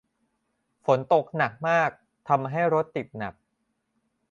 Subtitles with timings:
[0.85, 1.89] ฝนตกหนักมาก
[2.27, 3.33] ทำให้รถติดหนัก